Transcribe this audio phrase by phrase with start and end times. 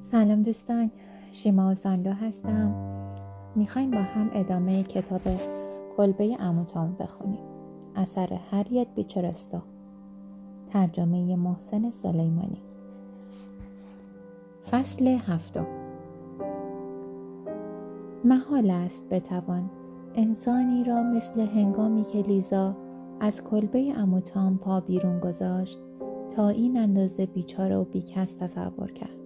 [0.00, 0.90] سلام دوستان
[1.30, 2.74] شیما ساندو هستم.
[3.56, 5.20] می‌خوایم با هم ادامه کتاب
[5.96, 7.40] کلبه اموتام بخونیم.
[7.96, 9.62] اثر هریت بیچرستا
[10.72, 12.62] ترجمه محسن سلیمانی.
[14.70, 15.66] فصل هفتم.
[18.24, 19.70] محال است بتوان.
[20.14, 22.74] انسانی را مثل هنگامی که لیزا
[23.20, 25.80] از کلبه اموتام پا بیرون گذاشت
[26.36, 29.18] تا این اندازه بیچاره و بیکس تصور کرد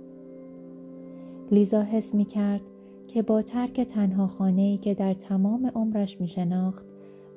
[1.50, 2.60] لیزا حس می کرد
[3.08, 6.84] که با ترک تنها خانه ای که در تمام عمرش می شناخت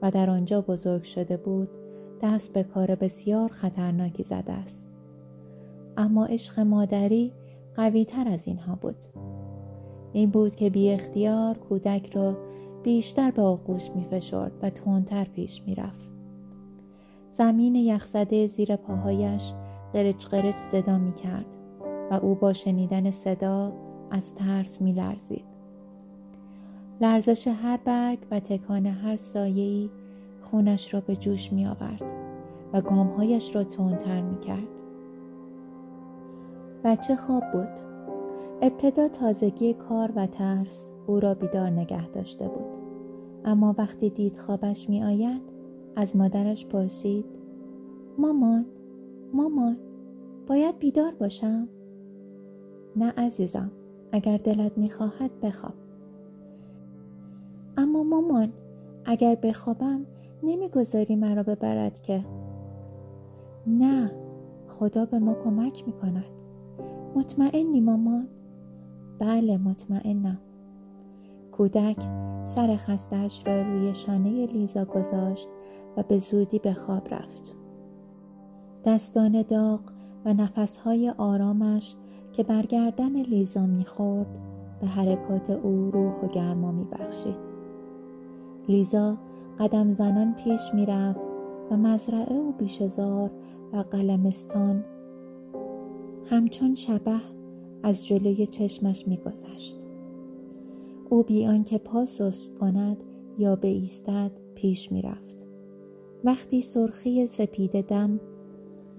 [0.01, 1.69] و در آنجا بزرگ شده بود
[2.21, 4.89] دست به کار بسیار خطرناکی زده است.
[5.97, 7.31] اما عشق مادری
[7.75, 8.95] قوی تر از اینها بود.
[10.13, 12.37] این بود که بی اختیار کودک را
[12.83, 16.14] بیشتر به آغوش می فشرد و تندتر پیش می رفت.
[17.37, 19.53] زمین یخزده زیر پاهایش
[19.93, 21.45] قرچ قرچ صدا می کرد
[22.11, 23.73] و او با شنیدن صدا
[24.11, 25.45] از ترس می لرزید.
[27.01, 29.89] لرزش هر برگ و تکان هر سایه‌ای
[30.41, 32.03] خونش را به جوش می آورد
[32.73, 34.67] و گامهایش را تندتر می کرد.
[36.83, 37.79] بچه خواب بود.
[38.61, 42.75] ابتدا تازگی کار و ترس او را بیدار نگه داشته بود.
[43.45, 45.54] اما وقتی دید خوابش می آید
[45.95, 47.25] از مادرش پرسید
[48.17, 48.65] مامان
[49.33, 49.77] مامان
[50.47, 51.67] باید بیدار باشم؟
[52.95, 53.71] نه عزیزم
[54.11, 55.73] اگر دلت می‌خواهد بخواب.
[57.77, 58.53] اما مامان
[59.05, 60.05] اگر بخوابم
[60.43, 62.25] نمی‌گذاری مرا ببرد که.
[63.67, 64.11] نه
[64.67, 66.25] خدا به ما کمک می‌کند.
[67.15, 68.27] مطمئنی مامان؟
[69.19, 70.37] بله مطمئنم.
[71.51, 71.97] کودک
[72.45, 75.49] سر خستش را روی شانه لیزا گذاشت.
[75.97, 77.55] و به زودی به خواب رفت.
[78.85, 79.79] دستان داغ
[80.25, 81.95] و نفسهای آرامش
[82.33, 84.37] که برگردن لیزا می‌خورد
[84.81, 87.55] به حرکات او روح و گرما میبخشید.
[88.67, 89.17] لیزا
[89.59, 91.19] قدم زنان پیش می‌رفت
[91.71, 93.31] و مزرعه و بیشزار
[93.73, 94.83] و قلمستان
[96.29, 97.21] همچون شبه
[97.83, 99.87] از جلوی چشمش میگذشت.
[101.09, 102.97] او بی آنکه پا سست کند
[103.37, 105.34] یا بایستد پیش می‌رفت.
[106.25, 108.19] وقتی سرخی سپید دم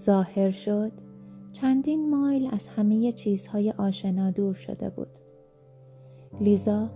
[0.01, 0.93] ظاهر شد
[1.53, 5.19] چندین مایل از همه چیزهای آشنا دور شده بود.
[6.41, 6.91] لیزا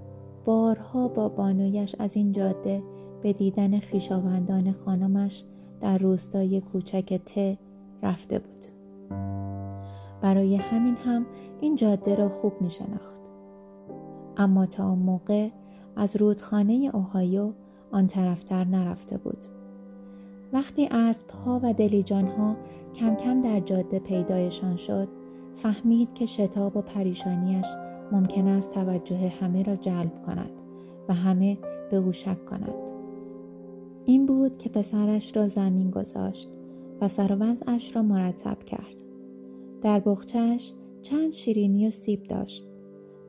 [0.44, 2.82] بارها با بانویش از این جاده
[3.22, 5.44] به دیدن خیشاوندان خانمش
[5.80, 7.58] در روستای کوچک ت
[8.02, 8.64] رفته بود.
[10.20, 11.26] برای همین هم
[11.60, 13.20] این جاده را خوب می شناخت.
[14.36, 15.48] اما تا آن موقع
[15.97, 17.52] از رودخانه اوهایو
[17.92, 19.59] آن طرفتر نرفته بود.
[20.53, 22.56] وقتی اسبها و دلیجانها
[22.94, 25.09] کم کم در جاده پیدایشان شد
[25.56, 27.66] فهمید که شتاب و پریشانیش
[28.12, 30.50] ممکن است توجه همه را جلب کند
[31.09, 31.59] و همه
[31.91, 32.75] به او شک کند
[34.05, 36.50] این بود که پسرش را زمین گذاشت
[37.00, 37.55] و سر و
[37.94, 39.05] را مرتب کرد.
[39.83, 40.72] در بخچهش
[41.03, 42.66] چند شیرینی و سیب داشت.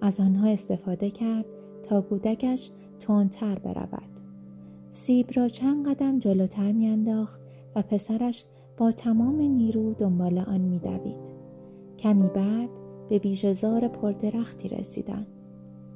[0.01, 1.45] از آنها استفاده کرد
[1.83, 4.10] تا کودکش تندتر برود.
[4.91, 7.41] سیب را چند قدم جلوتر میانداخت
[7.75, 8.45] و پسرش
[8.77, 11.31] با تمام نیرو دنبال آن میدوید.
[11.97, 12.69] کمی بعد
[13.09, 15.27] به بیژهزار پردرختی رسیدند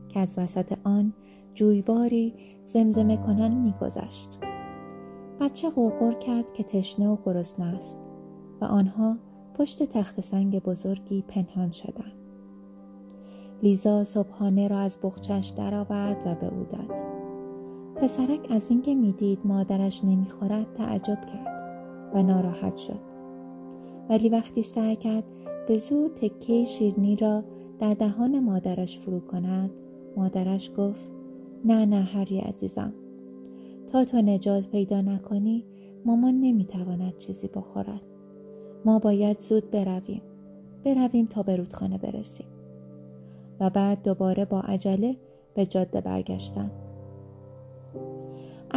[0.09, 1.13] که از وسط آن
[1.53, 2.33] جویباری
[2.65, 4.39] زمزمه کنان میگذشت.
[5.39, 7.97] بچه غرغر کرد که تشنه و گرسنه است
[8.61, 9.17] و آنها
[9.53, 12.13] پشت تخت سنگ بزرگی پنهان شدند.
[13.63, 17.24] لیزا صبحانه را از بخچش درآورد و به او داد.
[17.95, 21.55] پسرک از اینکه می‌دید مادرش نمی‌خورد تعجب کرد
[22.13, 22.99] و ناراحت شد.
[24.09, 25.23] ولی وقتی سعی کرد
[25.67, 27.43] به زور تکه شیرنی را
[27.79, 29.69] در دهان مادرش فرو کند
[30.17, 31.09] مادرش گفت
[31.65, 32.93] نه نه هری عزیزم
[33.91, 35.63] تا تو نجات پیدا نکنی
[36.05, 38.01] مامان نمی‌تواند چیزی بخورد.
[38.85, 40.21] ما باید زود برویم.
[40.83, 42.47] برویم تا به رودخانه برسیم.
[43.59, 45.15] و بعد دوباره با عجله
[45.53, 46.71] به جاده برگشتند.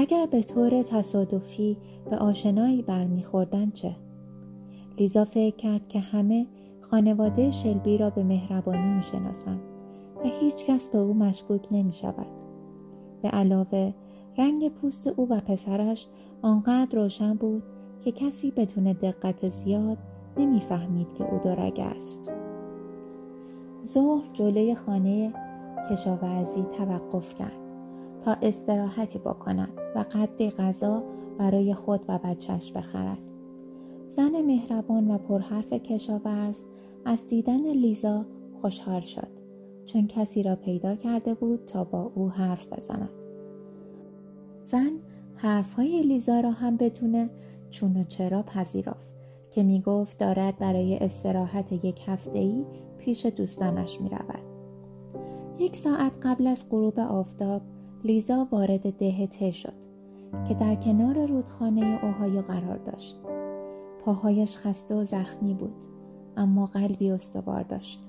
[0.01, 1.77] اگر به طور تصادفی
[2.11, 3.97] به آشنایی برمیخوردن چه؟
[4.99, 6.47] لیزا فکر کرد که همه
[6.81, 9.61] خانواده شلبی را به مهربانی می‌شناسند
[10.25, 12.27] و هیچ کس به او مشکوک نمی شود.
[13.23, 13.95] به علاوه
[14.39, 16.09] رنگ پوست او و پسرش
[16.43, 17.63] آنقدر روشن بود
[18.01, 19.99] که کسی بدون دقت زیاد
[20.37, 22.33] نمی‌فهمید که او دورگ است.
[23.85, 25.33] ظهر جلوی خانه
[25.91, 27.68] کشاورزی توقف کرد.
[28.43, 31.03] استراحتی بکند و قدری غذا
[31.39, 33.19] برای خود و بچهش بخرد
[34.09, 36.63] زن مهربان و پرحرف کشاورز
[37.05, 38.25] از دیدن لیزا
[38.63, 39.29] خوشحال شد
[39.87, 43.11] چون کسی را پیدا کرده بود تا با او حرف بزند
[44.65, 44.91] زن
[45.37, 47.31] حرفهای لیزا را هم بدون
[47.71, 49.09] چون و چرا پذیرفت
[49.51, 52.65] که می گفت دارد برای استراحت یک هفته ای
[52.99, 54.43] پیش دوستانش می رود.
[55.59, 57.63] یک ساعت قبل از غروب آفتاب
[58.05, 59.75] لیزا وارد ده ته شد
[60.49, 63.17] که در کنار رودخانه اوهایو قرار داشت.
[64.05, 65.85] پاهایش خسته و زخمی بود
[66.37, 68.01] اما قلبی استوار داشت.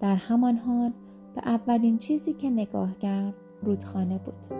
[0.00, 0.92] در همان حال
[1.34, 4.58] به اولین چیزی که نگاه کرد رودخانه بود.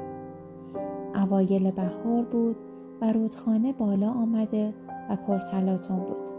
[1.14, 2.56] اوایل بهار بود
[3.00, 4.74] و رودخانه بالا آمده
[5.10, 6.30] و پرتلاتون بود.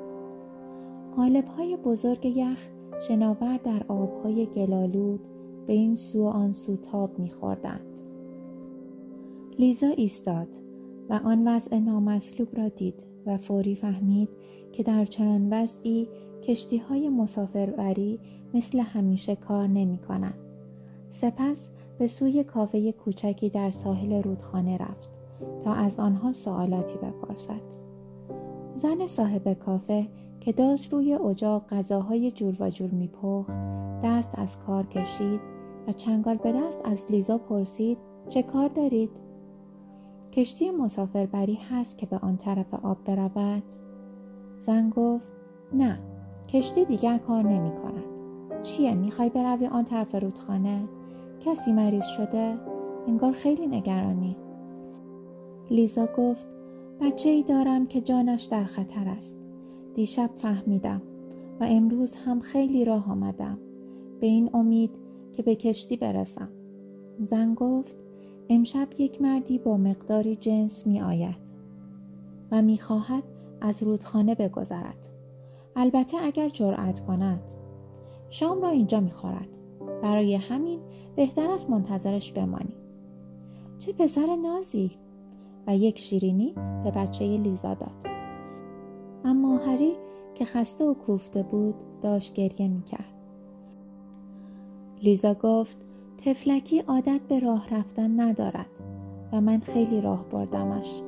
[1.16, 2.68] قالب های بزرگ یخ
[3.08, 5.20] شناور در آبهای گلالود
[5.68, 7.95] به این سو و آن سو تاب میخوردند.
[9.60, 10.48] لیزا ایستاد
[11.10, 14.30] و آن وضع نامطلوب را دید و فوری فهمید
[14.72, 16.08] که در چنان وضعی
[16.44, 18.20] کشتی های مسافربری
[18.54, 20.40] مثل همیشه کار نمی کنند.
[21.10, 21.70] سپس
[22.00, 25.10] به سوی کافه کوچکی در ساحل رودخانه رفت
[25.64, 27.62] تا از آنها سوالاتی بپرسد.
[28.76, 30.08] زن صاحب کافه
[30.40, 33.54] که داشت روی اجاق غذاهای جور و جور میپخت
[34.04, 35.40] دست از کار کشید
[35.88, 37.98] و چنگال به دست از لیزا پرسید
[38.30, 39.25] چه کار دارید؟
[40.36, 43.64] کشتی مسافربری هست که به آن طرف آب برود؟
[44.60, 45.34] زن گفت
[45.74, 46.00] نه
[46.48, 48.04] کشتی دیگر کار نمی کند.
[48.62, 50.88] چیه می‌خوای بروی آن طرف رودخانه؟
[51.40, 52.58] کسی مریض شده؟
[53.08, 54.38] انگار خیلی نگرانی.
[55.70, 56.48] لیزا گفت
[57.02, 59.38] بچه ای دارم که جانش در خطر است.
[59.94, 61.02] دیشب فهمیدم
[61.60, 63.60] و امروز هم خیلی راه آمدم.
[64.20, 64.92] به این امید
[65.34, 66.50] که به کشتی برسم.
[67.20, 68.05] زن گفت
[68.50, 71.52] امشب یک مردی با مقداری جنس می آید
[72.52, 73.24] و می خواهد
[73.62, 75.10] از رودخانه بگذرد.
[75.76, 77.42] البته اگر جرأت کند.
[78.30, 79.48] شام را اینجا می خورد.
[80.02, 80.80] برای همین
[81.16, 82.76] بهتر است منتظرش بمانی.
[83.78, 84.92] چه پسر نازی
[85.68, 86.54] و یک شیرینی
[86.84, 88.16] به بچه لیزا داد.
[89.26, 89.94] اما هری
[90.36, 93.14] که خسته و کوفته بود داشت گریه می کرد.
[95.04, 95.85] لیزا گفت
[96.26, 98.70] تفلکی عادت به راه رفتن ندارد
[99.34, 101.02] و من خیلی راه بردمش.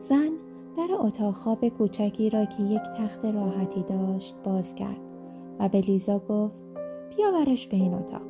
[0.00, 0.30] زن
[0.76, 5.00] در اتاق خواب کوچکی را که یک تخت راحتی داشت باز کرد
[5.58, 6.54] و به لیزا گفت
[7.16, 8.26] بیاورش به این اتاق.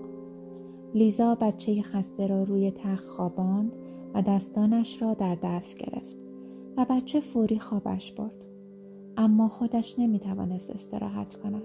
[0.94, 3.72] لیزا بچه خسته را روی تخت خواباند
[4.14, 6.16] و دستانش را در دست گرفت
[6.76, 8.44] و بچه فوری خوابش برد.
[9.16, 11.62] اما خودش نمی توانست استراحت کند.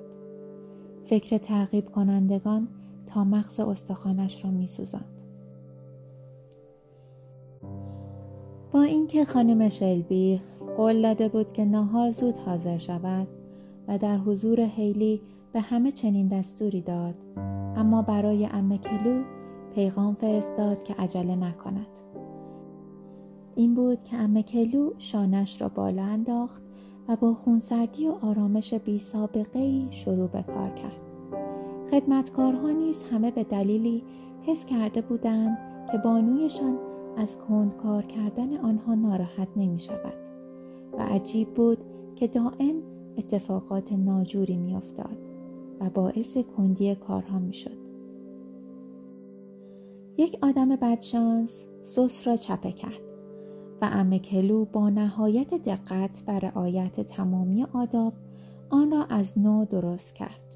[1.05, 2.67] فکر تعقیب کنندگان
[3.07, 5.17] تا مغز استخوانش را می سوزند.
[8.71, 10.41] با اینکه خانم شلبی
[10.77, 13.27] قول داده بود که ناهار زود حاضر شود
[13.87, 15.21] و در حضور هیلی
[15.53, 17.15] به همه چنین دستوری داد
[17.75, 19.23] اما برای ام کلو
[19.75, 21.87] پیغام فرستاد که عجله نکند
[23.55, 26.61] این بود که ام کلو شانش را بالا انداخت
[27.07, 31.06] و با خونسردی و آرامش بی سابقه شروع به کار کرد
[31.91, 34.03] خدمتکارها نیز همه به دلیلی
[34.41, 35.57] حس کرده بودند
[35.91, 36.77] که بانویشان
[37.17, 40.13] از کند کار کردن آنها ناراحت نمی شود
[40.93, 41.77] و عجیب بود
[42.15, 42.75] که دائم
[43.17, 45.17] اتفاقات ناجوری می افتاد
[45.79, 47.77] و باعث کندی کارها می شد.
[50.17, 53.01] یک آدم بدشانس سوس را چپه کرد
[53.81, 58.13] و ام کلو با نهایت دقت و رعایت تمامی آداب
[58.69, 60.46] آن را از نو درست کرد.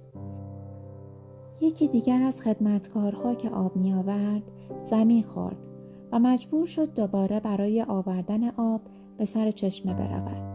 [1.61, 4.43] یکی دیگر از خدمتکارها که آب می آورد
[4.85, 5.67] زمین خورد
[6.11, 8.81] و مجبور شد دوباره برای آوردن آب
[9.17, 10.51] به سر چشمه برود.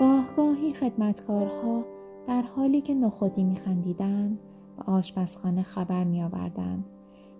[0.00, 1.84] گاه گاهی خدمتکارها
[2.28, 4.38] در حالی که نخودی می خندیدن
[4.78, 6.84] و آشپزخانه خبر می آوردن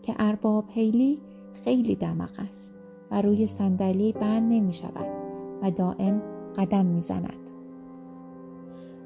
[0.03, 1.19] که ارباب هیلی
[1.53, 2.75] خیلی دمق است
[3.11, 5.07] و روی صندلی بند نمی شود
[5.63, 6.23] و دائم
[6.57, 7.51] قدم می زند.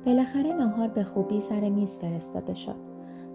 [0.06, 2.89] بالاخره ناهار به خوبی سر میز فرستاده شد.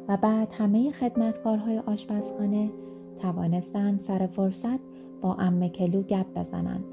[0.07, 2.71] و بعد همه خدمتکارهای آشپزخانه
[3.19, 4.79] توانستند سر فرصت
[5.21, 6.83] با ام کلو گپ بزنند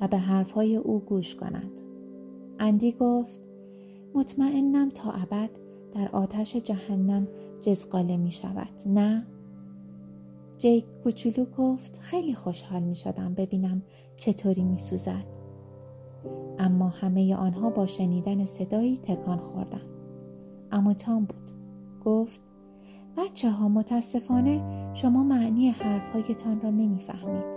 [0.00, 1.80] و به حرفهای او گوش کنند.
[2.58, 3.40] اندی گفت
[4.14, 5.50] مطمئنم تا ابد
[5.94, 7.28] در آتش جهنم
[7.60, 9.26] جزقاله می شود نه؟
[10.58, 13.82] جیک کوچولو گفت خیلی خوشحال می شدم ببینم
[14.16, 15.26] چطوری می سوزد.
[16.58, 19.90] اما همه آنها با شنیدن صدایی تکان خوردند.
[20.72, 21.50] اما تام بود.
[22.04, 22.40] گفت
[23.16, 24.62] بچه ها متاسفانه
[24.94, 27.56] شما معنی حرفهایتان را نمی‌فهمید.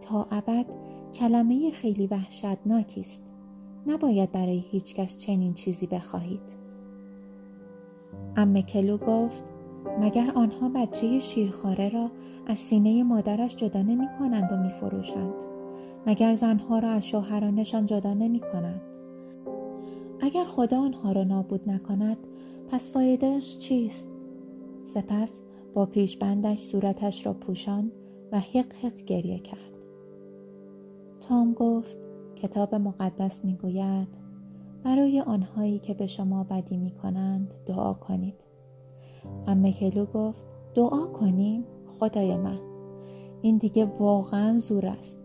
[0.00, 0.66] تا ابد
[1.14, 3.22] کلمه خیلی وحشتناکی است.
[3.86, 6.64] نباید برای هیچکس چنین چیزی بخواهید
[8.36, 9.44] امه کلو گفت
[10.00, 12.10] مگر آنها بچه شیرخواره را
[12.46, 15.34] از سینه مادرش جدا نمی کنند و می فروشند.
[16.06, 18.80] مگر زنها را از شوهرانشان جدا نمی کنند.
[20.20, 22.16] اگر خدا آنها را نابود نکند
[22.70, 24.13] پس فایدهش چیست؟
[24.84, 25.40] سپس
[25.74, 27.92] با پیشبندش صورتش را پوشان
[28.32, 29.74] و حق حق گریه کرد.
[31.20, 31.98] تام گفت
[32.36, 34.08] کتاب مقدس می گوید
[34.84, 38.34] برای آنهایی که به شما بدی می کنند دعا کنید.
[39.46, 40.42] امه کلو گفت
[40.74, 41.64] دعا کنیم
[42.00, 42.58] خدای من
[43.42, 45.18] این دیگه واقعا زور است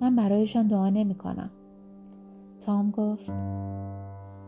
[0.00, 1.50] من برایشان دعا نمی کنم
[2.60, 3.30] تام گفت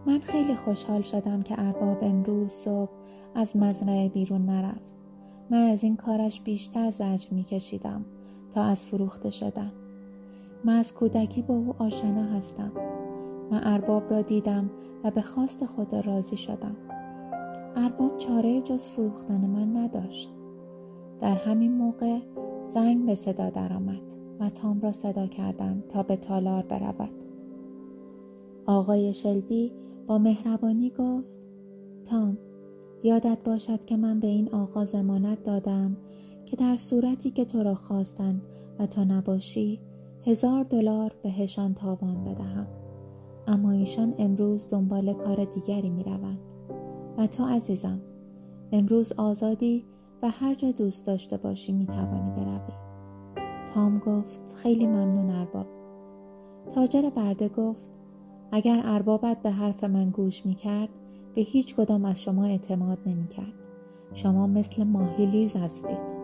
[0.07, 2.91] من خیلی خوشحال شدم که ارباب امروز صبح
[3.37, 4.95] از مزرعه بیرون نرفت.
[5.51, 8.05] من از این کارش بیشتر زجر می کشیدم
[8.55, 9.73] تا از فروخته شدن.
[10.65, 12.73] من از کودکی با او آشنا هستم.
[13.51, 14.71] من ارباب را دیدم
[15.05, 16.77] و به خواست خدا راضی شدم.
[17.77, 20.31] ارباب چاره جز فروختن من نداشت.
[21.21, 22.19] در همین موقع
[22.69, 24.03] زنگ به صدا درآمد
[24.41, 27.25] و تام را صدا کردند تا به تالار برود.
[28.67, 29.73] آقای شلبی
[30.07, 31.39] با مهربانی گفت
[32.05, 32.39] تام
[33.07, 35.97] یادت باشد که من به این آقا زمانت دادم
[36.47, 38.43] که در صورتی که تو را خواستند
[38.79, 39.81] و تو نباشی
[40.25, 42.67] هزار دلار بهشان تاوان بدهم.
[43.47, 46.39] اما ایشان امروز دنبال کار دیگری می روند.
[47.19, 48.01] و تو عزیزم
[48.73, 49.85] امروز آزادی
[50.23, 52.75] و هر جا دوست داشته باشی می توانی بروی.
[53.75, 55.67] تام گفت خیلی ممنون ارباب.
[56.75, 57.81] تاجر برده گفت
[58.53, 60.89] اگر اربابت به حرف من گوش می کرد
[61.37, 63.53] به هیچ کدام از شما اعتماد نمی کرد
[64.15, 66.17] شما مثل ماهی لیز هستید.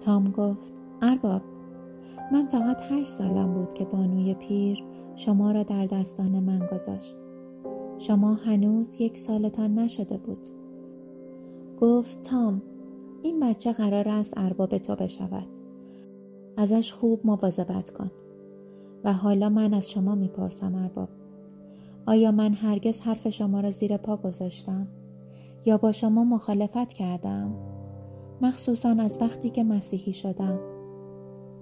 [0.00, 0.72] تام گفت
[1.02, 1.42] ارباب
[2.32, 4.84] من فقط هشت سالم بود که بانوی پیر
[5.14, 7.16] شما را در دستان من گذاشت.
[7.98, 10.48] شما هنوز یک سالتان نشده بود.
[11.80, 12.62] گفت تام
[13.22, 15.46] این بچه قرار است ارباب تو بشود.
[16.56, 18.10] ازش خوب مواظبت کن.
[19.04, 21.08] و حالا من از شما می‌پرسم ارباب.
[22.06, 24.86] آیا من هرگز حرف شما را زیر پا گذاشتم؟
[25.64, 27.52] یا با شما مخالفت کردم؟
[28.40, 30.58] مخصوصا از وقتی که مسیحی شدم.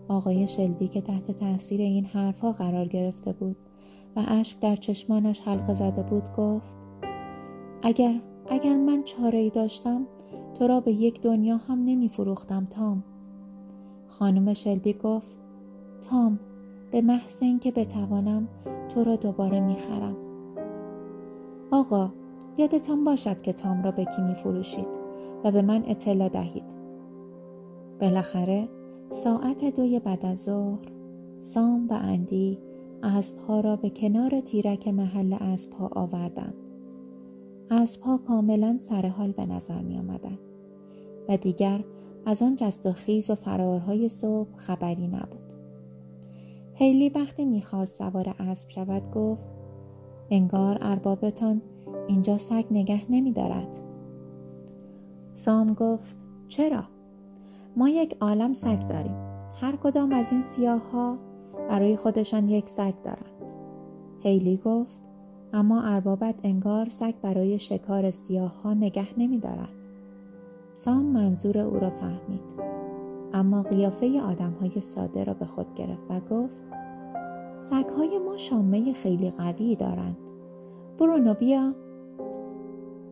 [0.08, 3.56] آقای شلبی که تحت تاثیر این حرفها قرار گرفته بود
[4.16, 6.74] و اشک در چشمانش حلقه زده بود گفت
[7.82, 10.06] اگر اگر من چاره ای داشتم
[10.58, 13.04] تو را به یک دنیا هم نمی فروختم تام.
[14.08, 15.36] خانم شلبی گفت
[16.02, 16.38] تام
[16.90, 18.48] به محض اینکه بتوانم
[18.88, 20.23] تو را دوباره می خرم
[21.74, 22.10] آقا
[22.58, 24.86] یادتان باشد که تام را به کی می فروشید
[25.44, 26.64] و به من اطلاع دهید.
[28.00, 28.68] بالاخره
[29.10, 30.92] ساعت دوی بعد از ظهر
[31.40, 32.58] سام و اندی
[33.02, 36.54] اسبها را به کنار تیرک محل اسبها آوردند.
[37.70, 40.38] اسبها کاملا سرحال به نظر می آمدند
[41.28, 41.84] و دیگر
[42.26, 45.52] از آن جست و خیز و فرارهای صبح خبری نبود.
[46.74, 49.53] هیلی وقتی می‌خواست سوار اسب شود گفت
[50.30, 51.62] انگار اربابتان
[52.08, 53.80] اینجا سگ نگه نمی دارد.
[55.34, 56.16] سام گفت
[56.48, 56.84] چرا؟
[57.76, 59.16] ما یک عالم سگ داریم.
[59.60, 61.18] هر کدام از این سیاه ها
[61.68, 63.44] برای خودشان یک سگ دارند.
[64.20, 64.96] هیلی گفت
[65.52, 69.68] اما اربابت انگار سگ برای شکار سیاه ها نگه نمی دارد.
[70.74, 72.54] سام منظور او را فهمید.
[73.32, 76.54] اما قیافه آدم های ساده را به خود گرفت و گفت
[77.64, 80.16] سگ های ما شامه خیلی قوی دارند.
[80.98, 81.74] برونو بیا.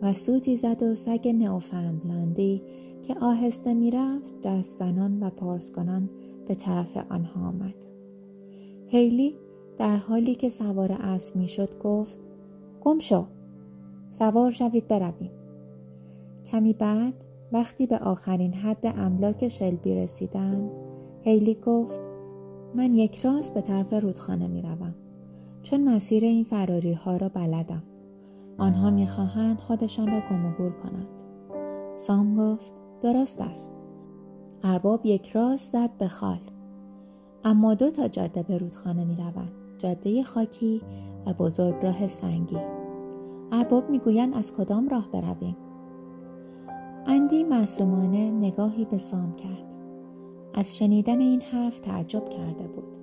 [0.03, 2.63] و سوتی زد و سگ نئوفندلندی
[3.03, 6.11] که آهسته می‌رفت دست زنان و پارسکنان
[6.49, 7.75] به طرف آنها آمد.
[8.87, 9.37] هیلی
[9.79, 12.19] در حالی که سوار اسب می‌شد گفت
[12.81, 13.25] گم شو
[14.11, 15.31] سوار شوید برویم
[16.45, 17.15] کمی بعد
[17.53, 20.71] وقتی به آخرین حد املاک شلبی رسیدند
[21.23, 22.12] هیلی گفت
[22.75, 24.95] من یک راست به طرف رودخانه می روم.
[25.63, 27.83] چون مسیر این فراری ها را بلدم.
[28.59, 31.07] آنها می خواهند خودشان را گم و کنند.
[31.97, 33.73] سام گفت درست است.
[34.63, 36.41] ارباب یک راست زد به خال.
[37.45, 39.53] اما دو تا جاده به رودخانه می روند.
[39.79, 40.81] جاده خاکی
[41.27, 42.59] و بزرگ راه سنگی.
[43.53, 45.57] ارباب می‌گویند از کدام راه برویم؟
[47.07, 49.65] اندی معصومانه نگاهی به سام کرد.
[50.55, 52.99] از شنیدن این حرف تعجب کرده بود.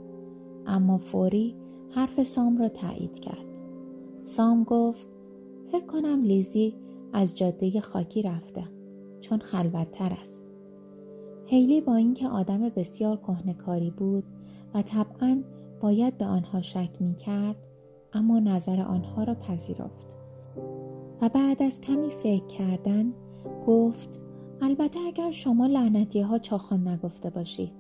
[0.68, 1.56] اما فوری
[1.90, 3.46] حرف سام را تایید کرد.
[4.24, 5.10] سام گفت
[5.72, 6.76] فکر کنم لیزی
[7.14, 8.64] از جاده خاکی رفته
[9.22, 10.46] چون خلوتتر است.
[11.46, 14.24] هیلی با اینکه آدم بسیار کهنکاری بود
[14.74, 15.44] و طبعا
[15.82, 17.56] باید به آنها شک می کرد
[18.14, 20.16] اما نظر آنها را پذیرفت
[21.22, 23.14] و بعد از کمی فکر کردن
[23.68, 24.29] گفت
[24.62, 27.72] البته اگر شما لعنتی ها چاخان نگفته باشید.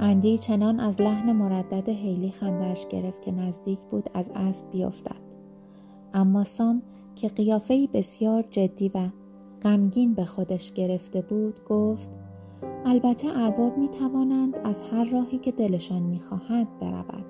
[0.00, 5.26] اندی چنان از لحن مردد حیلی خندش گرفت که نزدیک بود از اسب بیفتد.
[6.14, 6.82] اما سام
[7.14, 9.08] که قیافهای بسیار جدی و
[9.62, 12.10] غمگین به خودش گرفته بود گفت
[12.84, 17.24] البته ارباب می توانند از هر راهی که دلشان می خواهد برود.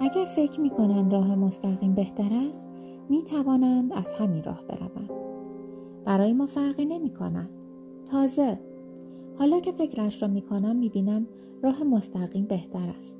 [0.00, 2.68] اگر فکر می کنند راه مستقیم بهتر است
[3.08, 5.27] می توانند از همین راه بروند.
[6.08, 7.48] برای ما فرقی نمی کند
[8.10, 8.58] تازه.
[9.38, 11.26] حالا که فکرش را می کنم می بینم
[11.62, 13.18] راه مستقیم بهتر است.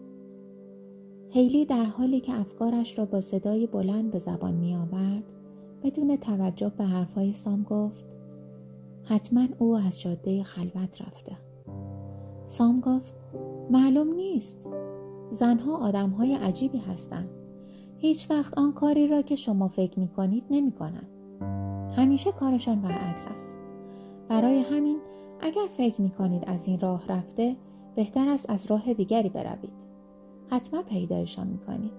[1.30, 5.22] هیلی در حالی که افکارش را با صدای بلند به زبان می آورد
[5.82, 8.04] بدون توجه به حرفهای سام گفت
[9.04, 11.36] حتما او از جاده خلوت رفته.
[12.46, 13.14] سام گفت
[13.70, 14.66] معلوم نیست.
[15.30, 17.28] زنها آدمهای عجیبی هستند.
[17.96, 21.17] هیچ وقت آن کاری را که شما فکر می کنید نمی کنند.
[21.98, 23.58] همیشه کارشان برعکس است.
[24.28, 24.98] برای همین
[25.40, 27.56] اگر فکر می کنید از این راه رفته
[27.94, 29.84] بهتر است از راه دیگری بروید.
[30.50, 31.92] حتما پیدایشان می کنید.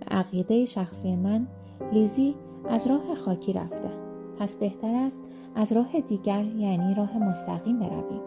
[0.00, 1.46] به عقیده شخصی من
[1.92, 2.34] لیزی
[2.68, 3.90] از راه خاکی رفته.
[4.38, 5.20] پس بهتر است
[5.54, 8.22] از راه دیگر یعنی راه مستقیم برویم.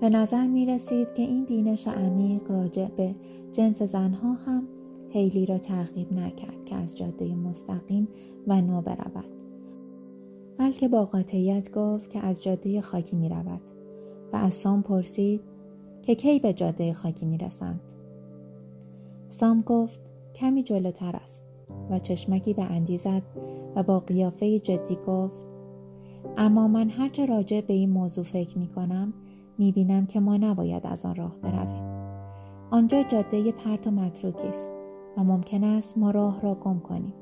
[0.00, 3.14] به نظر می رسید که این بینش عمیق راجع به
[3.52, 4.68] جنس زنها هم
[5.12, 8.08] هیلی را ترغیب نکرد که از جاده مستقیم
[8.46, 9.24] و نو برود
[10.58, 13.60] بلکه با قاطعیت گفت که از جاده خاکی می رود
[14.32, 15.40] و از سام پرسید
[16.02, 17.80] که کی به جاده خاکی می رسند.
[19.28, 20.00] سام گفت
[20.34, 21.42] کمی جلوتر است
[21.90, 23.22] و چشمکی به اندی زد
[23.76, 25.46] و با قیافه جدی گفت
[26.36, 29.12] اما من هرچه راجع به این موضوع فکر می کنم
[29.58, 31.92] می بینم که ما نباید از آن راه برویم.
[32.70, 34.81] آنجا جاده پرت و متروکی است
[35.16, 37.14] و ممکن است ما راه را گم کنیم.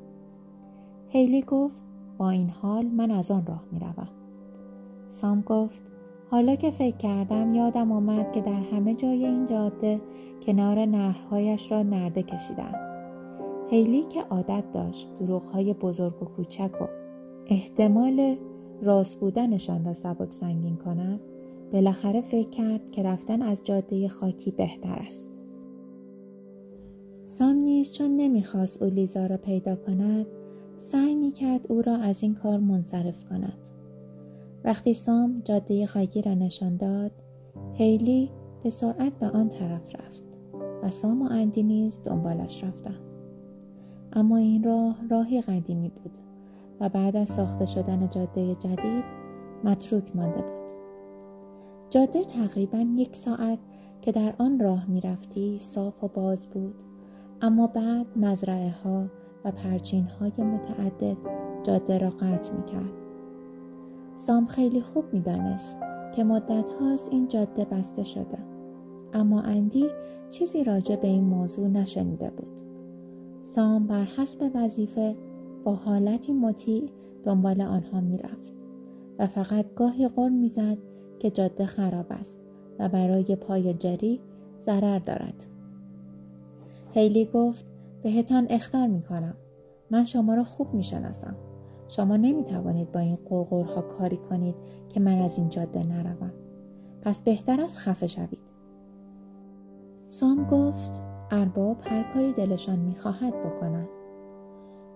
[1.09, 1.83] هیلی گفت
[2.19, 4.09] با این حال من از آن راه می روم.
[5.11, 5.81] سام گفت
[6.31, 10.01] حالا که فکر کردم یادم آمد که در همه جای این جاده
[10.47, 12.75] کنار نهرهایش را نرده کشیدن.
[13.71, 16.85] هیلی که عادت داشت دروغهای بزرگ و کوچک و
[17.47, 18.37] احتمال
[18.83, 21.21] راست بودنشان را سبک سنگین کند
[21.73, 25.30] بالاخره فکر کرد که رفتن از جاده خاکی بهتر است.
[27.31, 30.27] سام نیز چون نمی‌خواست او لیزا را پیدا کند
[30.77, 33.69] سعی می‌کرد او را از این کار منصرف کند.
[34.65, 37.13] وقتی سام جاده خاکی را نشان داد
[37.73, 38.31] هیلی
[38.63, 40.25] به سرعت به آن طرف رفت
[40.83, 43.01] و سام و اندی نیز دنبالش رفتند
[44.13, 46.19] اما این راه راهی قدیمی بود
[46.81, 49.05] و بعد از ساخته شدن جاده جدید
[49.65, 50.73] متروک مانده بود.
[51.91, 53.59] جاده تقریبا یک ساعت
[54.01, 56.90] که در آن راه می‌رفتی صاف و باز بود.
[57.43, 59.07] اما بعد مزرعه ها
[59.45, 61.17] و پرچین های متعدد
[61.63, 62.93] جاده را قطع می کرد.
[64.17, 65.77] سام خیلی خوب می دانست
[66.17, 68.39] که مدت هاست این جاده بسته شده.
[69.13, 69.87] اما اندی
[70.31, 72.61] چیزی راجع به این موضوع نشنیده بود.
[73.43, 75.17] سام بر حسب وظیفه
[75.65, 76.91] با حالتی مطیع
[77.25, 78.55] دنبال آنها می رفت
[79.19, 80.79] و فقط گاهی غر می‌زد
[81.19, 82.41] که جاده خراب است
[82.79, 84.21] و برای پای جری
[84.61, 85.47] ضرر دارد.
[86.93, 87.67] هیلی گفت
[88.03, 89.35] بهتان اختار می کنم.
[89.91, 91.37] من شما را خوب می شناسم.
[91.89, 94.55] شما نمی توانید با این قرقرها کاری کنید
[94.89, 96.33] که من از این جاده نروم.
[97.03, 98.51] پس بهتر از خفه شوید.
[100.07, 103.89] سام گفت ارباب هر کاری دلشان می خواهد بکنند.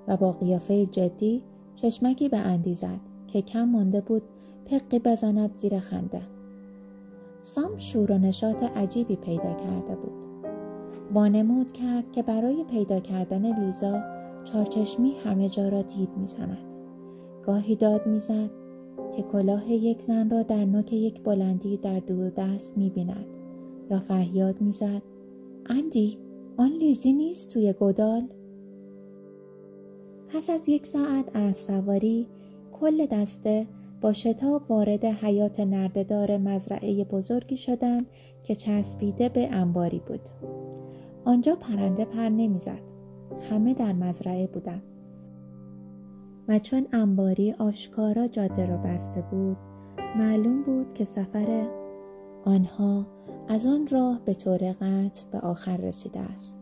[0.08, 1.42] و با قیافه جدی
[1.74, 4.22] چشمکی به اندی زد که کم مانده بود
[4.66, 6.22] پقی بزند زیر خنده.
[7.42, 10.33] سام شور و نشاط عجیبی پیدا کرده بود.
[11.12, 14.00] وانمود کرد که برای پیدا کردن لیزا
[14.44, 16.74] چارچشمی همه جا را دید می‌زند.
[17.42, 18.50] گاهی داد می‌زد
[19.16, 23.26] که کلاه یک زن را در نوک یک بلندی در دور دست می‌بیند
[23.90, 25.02] یا فریاد می‌زد
[25.66, 26.18] اندی
[26.56, 28.22] آن لیزی نیست توی گودال؟
[30.28, 32.26] پس از یک ساعت از سواری
[32.80, 33.66] کل دسته
[34.00, 38.06] با شتاب وارد حیات نردهدار مزرعه بزرگی شدند
[38.42, 40.20] که چسبیده به انباری بود.
[41.24, 42.80] آنجا پرنده پر نمی‌زد.
[43.50, 44.82] همه در مزرعه بودند.
[46.48, 49.56] و چون انباری آشکارا جاده را بسته بود
[50.16, 51.66] معلوم بود که سفر
[52.44, 53.06] آنها
[53.48, 56.58] از آن راه به طور قطع به آخر رسیده است.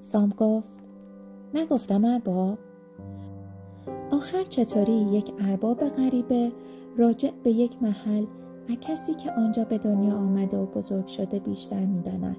[0.00, 0.78] سام گفت
[1.54, 2.58] نگفتم ارباب.
[4.10, 6.52] آخر چطوری یک ارباب غریبه
[6.96, 8.24] راجع به یک محل
[8.68, 12.36] و کسی که آنجا به دنیا آمده و بزرگ شده بیشتر می‌داند؟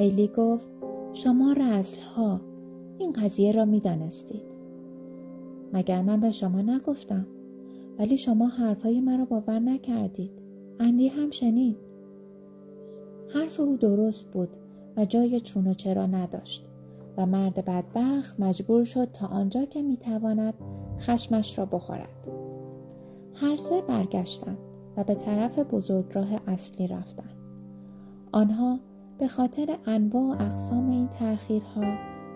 [0.00, 0.68] هیلی گفت
[1.12, 2.40] شما رزل ها
[2.98, 4.42] این قضیه را می دانستید.
[5.72, 7.26] مگر من به شما نگفتم
[7.98, 10.30] ولی شما حرفهای مرا باور نکردید.
[10.78, 11.76] اندی هم شنید.
[13.34, 14.48] حرف او درست بود
[14.96, 16.66] و جای چون و چرا نداشت
[17.16, 20.54] و مرد بدبخت مجبور شد تا آنجا که می‌تواند
[20.98, 22.28] خشمش را بخورد.
[23.34, 24.58] هر سه برگشتند
[24.96, 27.36] و به طرف بزرگراه اصلی رفتند.
[28.32, 28.78] آنها
[29.20, 31.82] به خاطر انواع و اقسام این تأخیرها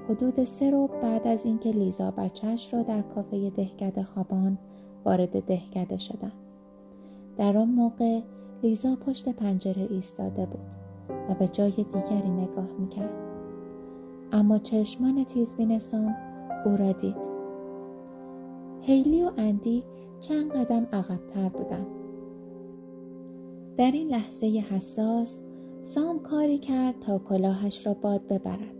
[0.09, 4.59] حدود سه رو بعد از اینکه لیزا بچهش را در کافه دهکده خوابان
[5.05, 6.33] وارد دهکده شدند
[7.37, 8.20] در آن موقع
[8.62, 10.66] لیزا پشت پنجره ایستاده بود
[11.31, 13.14] و به جای دیگری نگاه می‌کرد.
[14.33, 16.16] اما چشمان تیزبین سام
[16.64, 17.35] او را دید.
[18.81, 19.83] هیلی و اندی
[20.20, 21.87] چند قدم عقبتر بودند.
[23.77, 25.40] در این لحظه حساس
[25.85, 28.75] سام کاری کرد تا کلاهش را باد ببرد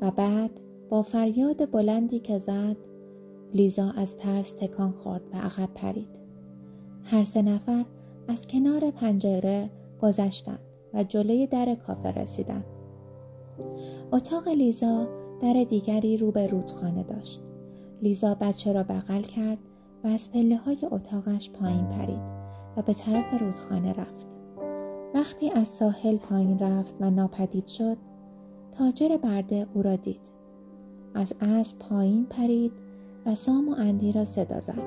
[0.00, 0.50] و بعد
[0.88, 2.76] با فریاد بلندی که زد
[3.54, 6.08] لیزا از ترس تکان خورد و عقب پرید.
[7.02, 7.84] هر سه نفر
[8.28, 9.70] از کنار پنجره
[10.02, 10.58] گذشتند
[10.94, 12.64] و جلوی در کافه رسیدند.
[14.12, 15.06] اتاق لیزا
[15.40, 17.40] در دیگری رو به رودخانه داشت.
[18.02, 19.58] لیزا بچه را بغل کرد
[20.04, 22.22] و از پله های اتاقش پایین پرید
[22.76, 24.33] و به طرف رودخانه رفت.
[25.14, 27.96] وقتی از ساحل پایین رفت و ناپدید شد
[28.78, 30.20] تاجر برده او را دید.
[31.14, 32.72] از اسب پایین پرید
[33.26, 34.82] و سام و اندی را صدا زد.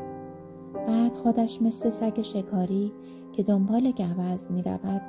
[0.87, 2.91] بعد خودش مثل سگ شکاری
[3.33, 5.01] که دنبال گوز می رود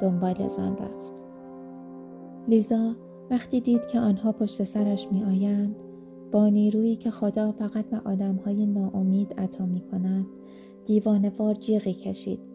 [0.00, 1.12] دنبال زن رفت.
[2.48, 2.94] لیزا
[3.30, 5.76] وقتی دید که آنها پشت سرش می آیند
[6.32, 10.26] با نیرویی که خدا فقط به آدمهای ناامید عطا می کند
[10.84, 12.49] دیوانوار جیغی کشید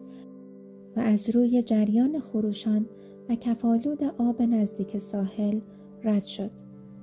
[0.96, 2.86] و از روی جریان خروشان
[3.28, 5.60] و کفالود آب نزدیک ساحل
[6.04, 6.50] رد شد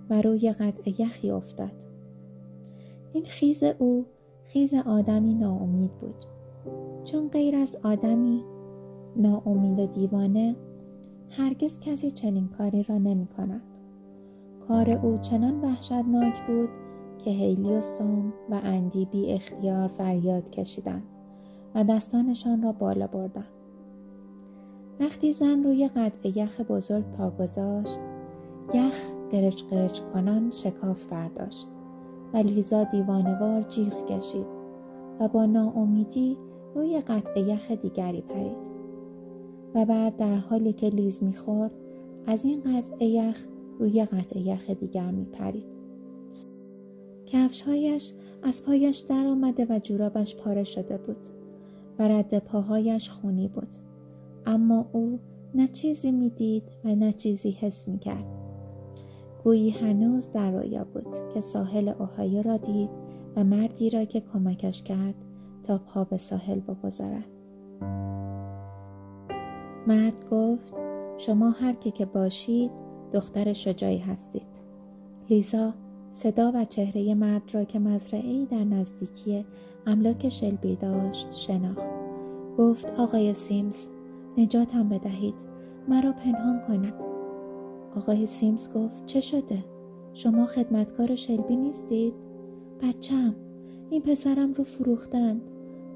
[0.10, 1.86] و روی قطع یخی افتاد
[3.13, 4.06] این خیز او
[4.43, 6.25] خیز آدمی ناامید بود
[7.03, 8.43] چون غیر از آدمی
[9.15, 10.56] ناامید و دیوانه
[11.29, 13.62] هرگز کسی چنین کاری را نمی کند.
[14.67, 16.69] کار او چنان وحشتناک بود
[17.17, 21.03] که هیلی و سام و اندی بی اختیار فریاد کشیدند
[21.75, 23.62] و دستانشان را بالا بردند.
[24.99, 27.99] وقتی زن روی قطع یخ بزرگ پا گذاشت
[28.73, 31.67] یخ قرچ قرچ کنان شکاف برداشت
[32.34, 34.45] و لیزا دیوانوار جیغ کشید
[35.19, 36.38] و با ناامیدی
[36.75, 38.73] روی قطع یخ دیگری پرید.
[39.75, 41.71] و بعد در حالی که لیز می‌خورد
[42.27, 43.45] از این قطع یخ
[43.79, 45.65] روی قطع یخ دیگر میپرید.
[47.25, 51.27] کفشهایش از پایش در آمده و جورابش پاره شده بود
[51.99, 53.67] و رد پاهایش خونی بود.
[54.45, 55.19] اما او
[55.56, 58.25] نه چیزی می‌دید و نه چیزی حس می‌کرد.
[59.43, 62.89] گویی هنوز در رویا بود که ساحل اوهایو را دید
[63.36, 65.15] و مردی را که کمکش کرد
[65.63, 67.29] تا پا به ساحل بگذارد.
[69.88, 70.73] مرد گفت
[71.17, 72.71] شما هر کی که باشید
[73.13, 74.47] دختر شجاعی هستید.
[75.29, 75.73] لیزا
[76.12, 79.45] صدا و چهره مرد را که مزرعه در نزدیکی
[79.86, 81.89] املاک شلبی داشت شناخت.
[82.58, 83.89] گفت آقای سیمز
[84.38, 85.36] نجاتم بدهید.
[85.88, 86.93] مرا پنهان کنید.
[87.96, 89.63] آقای سیمز گفت چه شده؟
[90.13, 92.13] شما خدمتکار شلبی نیستید؟
[92.82, 93.36] بچم
[93.89, 95.41] این پسرم رو فروختند.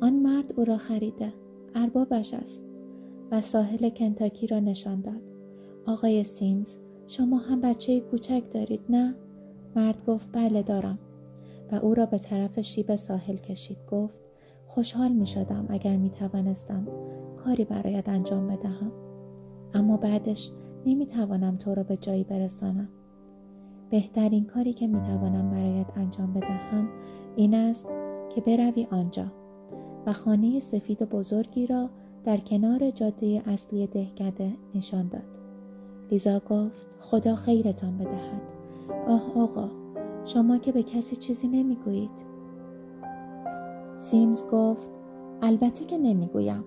[0.02, 1.34] آن مرد او را خریده.
[1.76, 2.66] اربابش است.
[3.32, 5.22] و ساحل کنتاکی را نشان داد.
[5.86, 6.76] آقای سیمز
[7.08, 9.16] شما هم بچه کوچک دارید نه؟
[9.76, 11.00] مرد گفت بله دارم.
[11.72, 13.78] و او را به طرف شیب ساحل کشید.
[13.92, 14.27] گفت
[14.78, 16.88] خوشحال می شدم اگر می توانستم
[17.44, 18.92] کاری برایت انجام بدهم
[19.74, 20.52] اما بعدش
[20.86, 22.90] نمی توانم تو را به جایی برسانم
[23.90, 26.90] بهترین کاری که می توانم برایت انجام بدهم
[27.36, 27.88] این است
[28.36, 29.26] که بروی آنجا
[30.06, 31.90] و خانه سفید بزرگی را
[32.24, 35.40] در کنار جاده اصلی دهکده نشان داد.
[36.12, 38.42] لیزا گفت خدا خیرتان بدهد.
[39.08, 39.70] آه آقا
[40.26, 42.27] شما که به کسی چیزی نمی‌گویید.
[43.98, 44.90] سیمز گفت
[45.42, 46.64] البته که نمی‌گویم.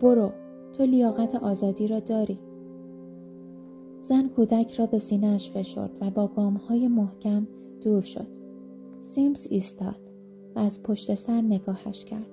[0.00, 0.30] برو
[0.72, 2.38] تو لیاقت آزادی را داری.
[4.02, 6.26] زن کودک را به سینهش فشرد و با
[6.68, 7.46] های محکم
[7.80, 8.26] دور شد.
[9.00, 10.00] سیمز ایستاد
[10.54, 12.30] و از پشت سر نگاهش کرد.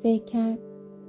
[0.00, 0.58] فکر کرد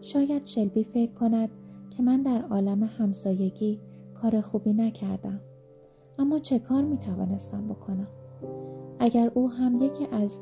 [0.01, 1.49] شاید شلبی فکر کند
[1.89, 3.79] که من در عالم همسایگی
[4.21, 5.39] کار خوبی نکردم.
[6.19, 8.07] اما چه کار می توانستم بکنم؟
[8.99, 10.41] اگر او هم یکی از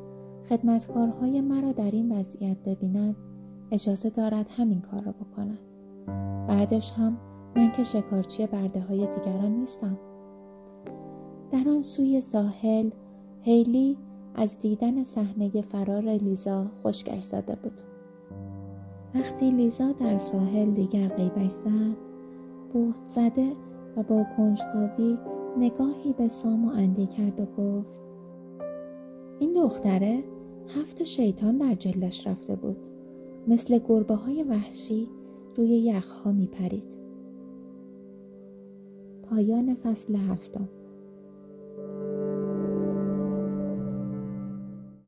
[0.49, 3.15] خدمتکارهای مرا در این وضعیت ببیند
[3.71, 5.59] اجازه دارد همین کار را بکند.
[6.47, 7.17] بعدش هم
[7.55, 9.97] من که شکارچی برده های دیگران نیستم.
[11.51, 12.89] در آن سوی ساحل
[13.41, 13.97] هیلی
[14.35, 17.81] از دیدن صحنه فرار لیزا خشکش زده بود
[19.15, 21.97] وقتی لیزا در ساحل دیگر غیبش زد
[22.73, 23.51] بهت زده
[23.97, 25.17] و با کنجکاوی
[25.57, 27.87] نگاهی به سام و اندی کرد و گفت
[29.39, 30.23] این دختره
[30.67, 32.89] هفت شیطان در جلش رفته بود
[33.47, 35.07] مثل گربه های وحشی
[35.55, 36.97] روی یخها می پرید.
[39.23, 40.69] پایان فصل هفتم